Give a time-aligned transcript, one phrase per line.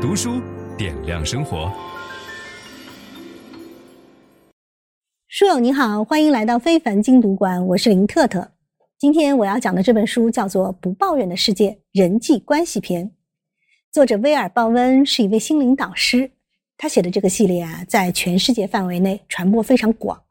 [0.00, 0.40] 读书
[0.78, 1.70] 点亮生活。
[5.28, 8.50] 书友你好，欢迎来到非凡精读馆，我是林特特。
[8.98, 13.08] 今天我要讲的这本书叫做《不抱怨的世界：人际关系篇》，
[13.92, 16.30] 作者威尔·鲍温是一位心灵导师，
[16.78, 20.22] 他写的这个系列啊，在全世界范围内传播非常广。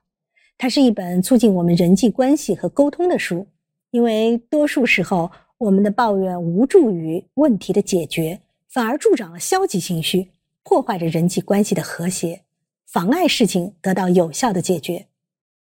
[0.58, 3.46] 它是一本促进我们人际关系和沟通的书，
[3.92, 5.30] 因为多数时候
[5.60, 8.42] 我们的抱怨无助于问题的解决。
[8.72, 10.32] 反而助长了消极情绪，
[10.64, 12.44] 破坏着人际关系的和谐，
[12.86, 15.08] 妨碍事情得到有效的解决。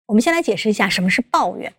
[0.07, 1.75] 我们先来解释一下什么是抱怨。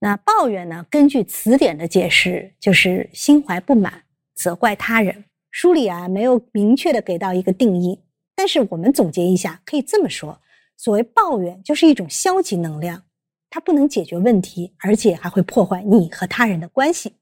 [0.00, 0.86] 那抱怨呢？
[0.90, 4.04] 根据词典的解释，就是心怀不满、
[4.34, 5.24] 责怪他人。
[5.50, 8.02] 书里啊没有明确的给到一个定义，
[8.36, 10.40] 但是我们总结一下，可以这么说：
[10.76, 13.04] 所谓抱怨，就是一种消极能量，
[13.48, 17.14] 它不能解决问题，而且还会破坏你和他人的关系，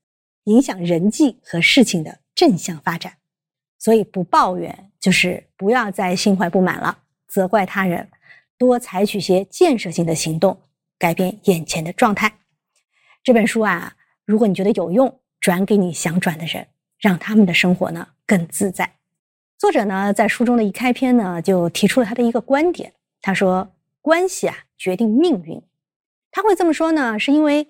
[0.44, 3.18] 影响人际和事情的正向发展。
[3.78, 8.08] 所以不抱怨，就是不要再心怀不满了，责怪他人，
[8.58, 10.58] 多采取些建设性的行动，
[10.98, 12.32] 改变眼前的状态。
[13.22, 16.66] 这本书啊，如果你觉得有用，转给你想转的人，
[16.98, 18.94] 让他们的生活呢更自在。
[19.58, 25.62] 作者呢在书中的一开篇呢就提出了他的一个观点，他说：关系啊决定命运。
[26.30, 27.68] 他会这么说呢，是因为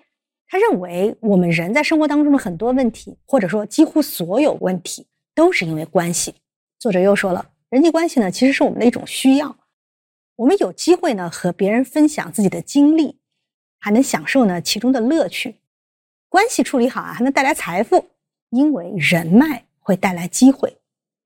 [0.48, 5.06] 他认为我们人在生活当中的很多问题，或者说几乎所有问题。
[5.36, 6.34] 都是因为关系。
[6.78, 9.56] 作者又说了，人际关系呢，其实是我们的一种需要。
[10.36, 13.18] 我们有机会呢和别人分享自己的经历，
[13.78, 15.56] 还能享受呢其中的乐趣。
[16.30, 18.08] 关系处理好啊，还能带来财富，
[18.48, 20.78] 因为人脉会带来机会。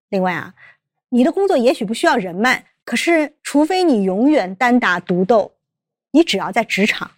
[0.08, 0.54] 另外啊，
[1.10, 5.52] 你的工作也许不需要人脉，可是除非你永远单打独斗，
[6.10, 7.12] 你只要在职场，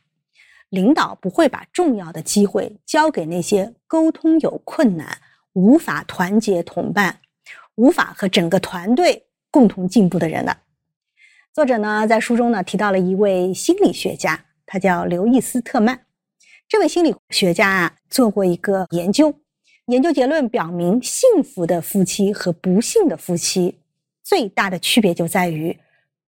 [0.68, 5.18] 领导不会把重要的机会交给那些沟通有困难。
[5.54, 7.20] 无法团结同伴，
[7.74, 10.62] 无法和整个团队共同进步的人了。
[11.52, 16.06] 作者呢，在书中呢提到了一位心理学家，他叫刘易斯特曼。
[16.66, 19.34] 这位心理学家啊，做过一个研究，
[19.86, 23.78] 研究结论表明，幸福的夫妻和不幸的夫妻
[24.24, 25.78] 最大的区别就在于，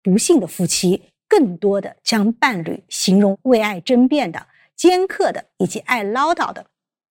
[0.02, 6.64] 不幸的夫妻更多的将伴侣形容为爱争辩的、尖刻的以及爱唠叨的，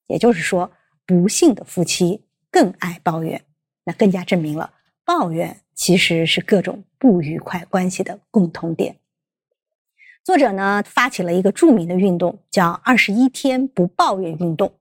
[0.07, 0.71] 也就是说。
[1.09, 3.43] 不幸的夫妻更爱抱怨，
[3.83, 4.71] 那更加证明了
[5.03, 8.97] 抱怨其实是各种不愉快关系的共同点。
[10.23, 14.71] 作者呢，发起了一个著名的运动，叫“二十一天不抱怨运动”。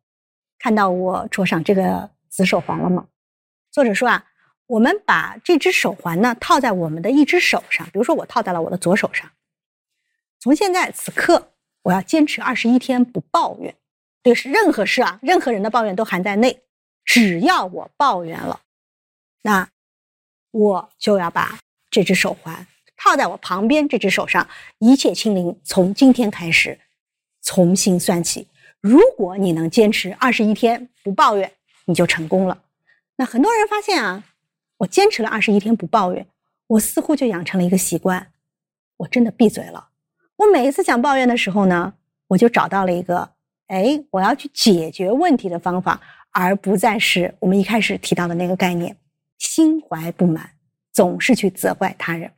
[0.60, 3.08] 看到我桌上这个紫手环了吗？
[3.70, 4.26] 作者说啊，
[4.66, 9.30] 我们把这只手环呢套在我们的一只手上，比如说我套在了我的左手上。
[10.38, 11.52] 从现在此刻，
[11.84, 13.74] 我要坚持二十一天不抱怨。
[14.22, 16.60] 对任何事啊，任何人的抱怨都含在内。
[17.04, 18.60] 只要我抱怨了，
[19.42, 19.70] 那
[20.50, 21.58] 我就要把
[21.90, 22.66] 这只手环
[22.98, 24.46] 套在我旁边这只手上，
[24.78, 26.78] 一切清零，从今天开始
[27.40, 28.46] 重新算起。
[28.82, 31.50] 如果你能坚持二十一天不抱怨，
[31.86, 32.62] 你就成功了。
[33.16, 34.24] 那很多人发现啊，
[34.76, 36.26] 我坚持了二十一天不抱怨，
[36.66, 38.32] 我似乎就养成了一个习惯，
[38.98, 39.88] 我真的闭嘴了。
[40.36, 41.94] 我每一次想抱怨的时候呢，
[42.28, 43.38] 我就找到了一个。
[43.68, 48.96] 哎，我要去解决问题的方法，而不再是我们一开始提到的那个概念，
[49.38, 50.52] 心怀不满，
[50.90, 52.32] 总是去责怪他人。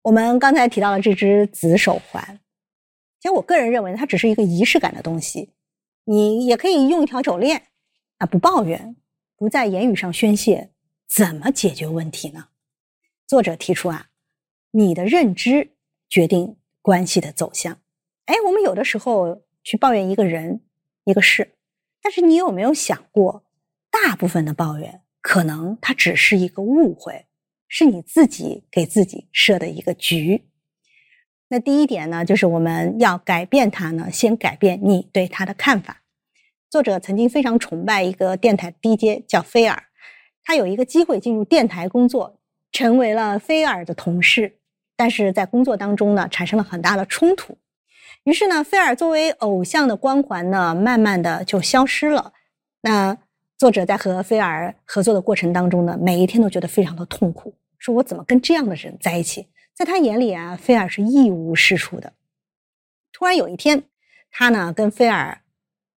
[0.00, 2.40] 我们刚才提到了这只紫手环，
[3.20, 5.52] 其实我个人认为它只是一个仪式感的东西，
[6.04, 7.64] 你也可以用一条手链
[8.16, 8.96] 啊，不抱怨，
[9.36, 10.70] 不在言语上宣泄，
[11.06, 12.46] 怎么解决问题呢？
[13.26, 14.06] 作者提出啊，
[14.70, 15.72] 你的认知
[16.08, 17.78] 决定关系的走向。
[18.24, 19.42] 哎，我们有的时候。
[19.62, 20.62] 去抱怨一个人、
[21.04, 21.52] 一个事，
[22.02, 23.44] 但是你有没有想过，
[23.90, 27.26] 大部分的抱怨可能它只是一个误会，
[27.68, 30.44] 是你自己给自己设的一个局。
[31.48, 36.02] 那第一点呢，就是我们要改变它呢，先改变你对他的看法。
[36.70, 39.82] 作者曾经非常崇拜一个电台 DJ 叫菲尔，
[40.44, 42.38] 他有一个机会进入电台工作，
[42.70, 44.60] 成为了菲尔的同事，
[44.94, 47.58] 但是在工作当中呢，产生了很大的冲突。
[48.24, 52.32] 于是呢，菲尔作为偶像的光环呢，慢慢的就消失了。
[52.82, 53.16] 那
[53.56, 59.48] 作者在和菲尔合作的过程当中呢，每一天都觉得非常的痛苦，说我怎么跟这样的人在一起？
[59.74, 62.12] 在他眼里啊，菲尔是一无是处的。
[63.12, 63.84] 突然有一天，
[64.30, 65.40] 他呢跟菲尔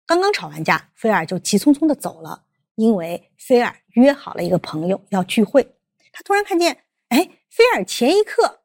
[0.06, 2.44] 刚刚吵完架，菲尔就急匆匆的走了，
[2.76, 5.76] 因为菲尔约好了一个朋友要聚会。
[6.14, 6.78] 他突然看见，
[7.10, 8.61] 哎，菲尔前一刻。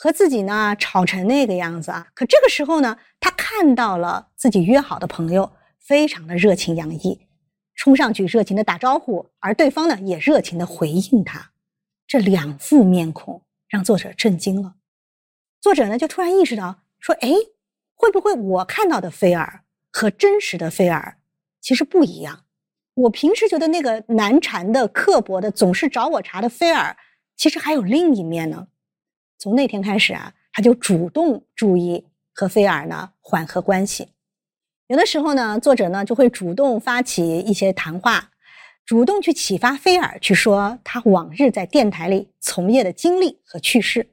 [0.00, 2.06] 和自己呢吵成那个样子啊！
[2.14, 5.50] 可这个时候呢，他看到了自己约好的朋友，
[5.80, 7.26] 非常的热情洋溢，
[7.74, 11.50] 冲上去热情的打招呼，而对方呢也热情的回应他。
[12.06, 14.76] 这两副面孔让作者震惊了。
[15.60, 17.30] 作者呢就突然意识到，说：“哎，
[17.96, 21.18] 会不会我看到的菲尔和真实的菲尔
[21.60, 22.44] 其实不一样？
[22.94, 26.96] 我平时觉得那个难缠的、刻薄的、总是找我茬的菲尔，
[27.36, 28.68] 其实还有另一面呢。”
[29.38, 34.08] 从那天开始啊，他就主动注意和菲尔呢缓和关系。
[34.88, 38.30] 有的时候呢，作者呢就会主动发起一些谈话，
[38.84, 44.10] 主动去启发菲尔去说他往日在电台里从业的经历和趣事。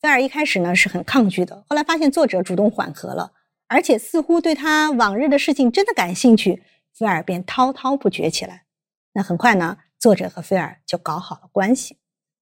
[0.00, 3.32] 菲尔一开始呢是很抗拒的，后来发现作者主动缓和了，
[3.66, 8.64] 而且似乎对他往日的事情真的感兴趣，菲尔便滔滔不绝起来。
[9.12, 11.98] 那很快呢，作者和菲尔就搞好了关系。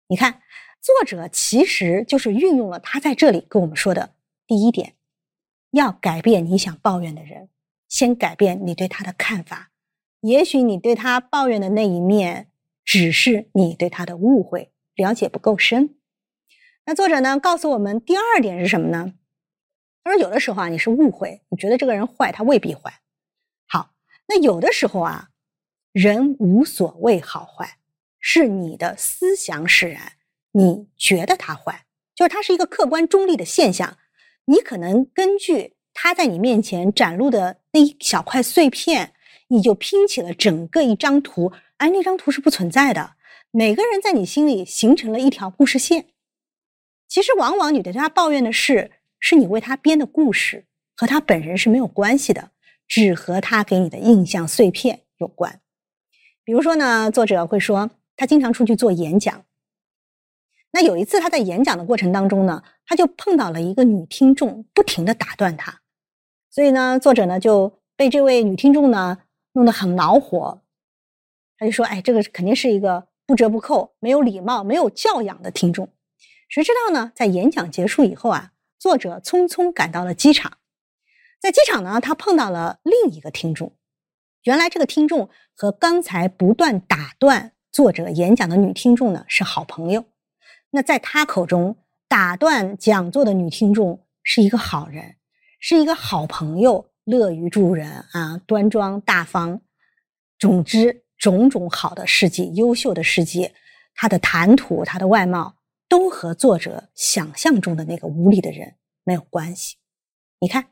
[0.07, 0.41] 你看，
[0.83, 4.15] 作者其实就是运用了他在这里跟我们说的
[4.45, 4.95] 第一点：
[5.71, 7.47] 要改变你想抱怨的人。
[7.87, 9.71] 先改变你对他的看法，
[10.21, 12.49] 也许你对他抱怨的那一面，
[12.83, 15.95] 只是你对他的误会，了解不够深。
[16.85, 19.13] 那作者呢，告诉我们第二点是什么呢？
[20.03, 23.01] 他说，有的时候啊，你是误会，你觉得这个人坏，他未必坏。
[23.67, 23.93] 好，
[24.27, 25.29] 那有的时候啊，
[25.91, 27.77] 人无所谓好坏，
[28.19, 30.13] 是你的思想使然，
[30.53, 31.85] 你觉得他坏，
[32.15, 33.97] 就是他是一个客观中立的现象，
[34.45, 35.75] 你可能根据。
[35.95, 39.13] 他在你面前展露的那一小块碎片，
[39.49, 43.11] 你就拼起了整个一张图，而那张图是不存在的。
[43.51, 46.07] 每个人在你心里形成了一条故事线。
[47.07, 48.89] 其实，往往你对他抱怨的事，
[49.19, 50.65] 是你为他编的故事，
[50.95, 52.49] 和他本人是没有关系的，
[52.87, 55.61] 只和他给你的印象碎片有关。
[56.43, 59.45] 比如说呢，作者会说，他经常出去做演讲。
[60.75, 65.81] 那有一次他在演讲的过程当中呢，他就碰到了一个女听众，不停地打断他。
[66.49, 69.19] 所以呢，作者呢就被这位女听众呢
[69.53, 70.63] 弄得很恼火，
[71.59, 75.89] 他就说：“哎，这个肯定是一个不折不扣、没有礼貌、没有教养的听众。”
[76.49, 80.57] 谁知道呢，在演讲结束以后啊，作者匆匆赶到了机场，
[81.39, 83.73] 在机场呢，他碰到了另一个听众。
[84.43, 90.05] 原来这个听众和刚才不断打断作者演讲的女听众呢是好朋友。
[90.75, 91.77] 那在他口中，
[92.07, 95.15] 打断讲座的女听众是一个好人。
[95.65, 99.61] 是一个好朋友，乐于助人啊，端庄大方，
[100.37, 103.51] 总之种种好的事迹、优秀的事迹，
[103.95, 105.55] 他的谈吐、他的外貌，
[105.87, 108.75] 都和作者想象中的那个无礼的人
[109.05, 109.77] 没有关系。
[110.41, 110.65] 你看，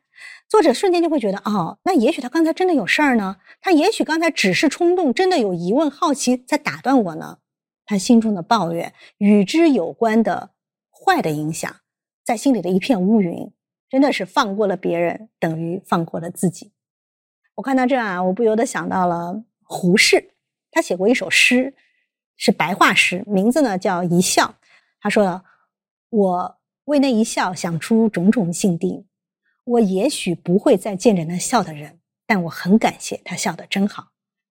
[0.49, 7.37] 作者瞬间就会觉得，哦，那也许他刚才真的有事儿呢，他也许刚才只是冲动，真的有疑问、好奇在打断我呢。
[7.85, 10.51] 他心中的抱怨与之有关的
[10.89, 11.75] 坏的影响，
[12.23, 13.51] 在心里的一片乌云。
[13.89, 16.71] 真的是放过了别人，等于放过了自己。
[17.55, 20.33] 我看到这啊，我不由得想到了胡适，
[20.71, 21.73] 他写过一首诗，
[22.37, 24.45] 是白话诗，名字呢叫《一笑》。
[25.01, 25.43] 他说
[26.09, 29.05] ：“我为那一笑想出种种境地，
[29.65, 34.10] 我也许不会再见着那笑的人，但我很感谢他笑得真好。”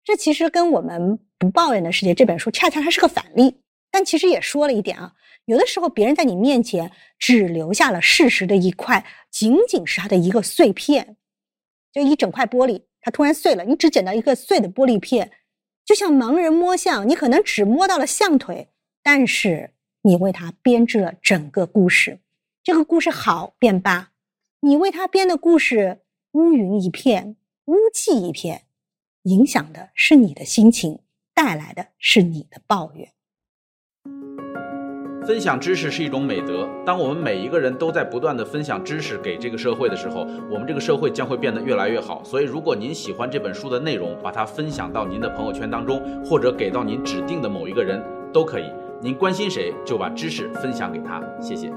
[0.04, 3.56] 这其实跟我们不抱怨的世界这本书恰恰它是个反例，
[3.90, 5.14] 但其实也说了一点啊。
[5.46, 11.16] 有的时候，别人在你面前只留下了事实的一块，仅仅是他的一个碎片，
[11.92, 15.32] 就一整块玻璃，它突然碎了，你只捡到一个碎的玻璃片，
[15.84, 18.68] 就像盲人摸象，你可能只摸到了象腿，
[19.02, 19.72] 但是
[20.02, 22.20] 你为他编织了整个故事。
[22.62, 24.10] 这个故事好便罢，
[24.60, 28.62] 你为他编的故事乌云一片，乌气一片，
[29.24, 30.98] 影响的是你的心情，
[31.32, 33.08] 带来的是你的抱怨。
[35.24, 36.68] 分享知识是一种美德。
[36.84, 42.24] 当我们每一个人都在不断地分享知识给这个社会的时候，我们这个社会将会变得越来越好。
[42.24, 48.02] 所以，如果您喜欢这本书的内容，把它分享到您的朋友圈当中，或者给到您指定的某一个人
[48.32, 48.64] 都可以。
[49.00, 51.22] 您关心谁，就把知识分享给他。
[51.40, 51.72] 谢谢。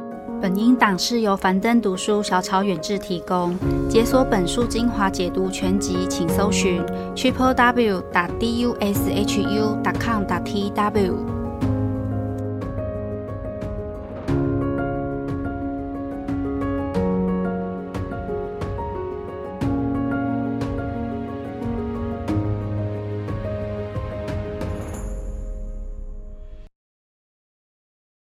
[0.46, 3.58] 本音档是由樊登读书小草远志提供。
[3.90, 6.84] 解锁本书精华解读全集，请搜寻
[7.16, 11.45] triple w 打 d u s h u 打 com 打 t w。